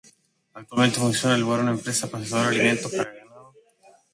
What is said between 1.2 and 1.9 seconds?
en el lugar una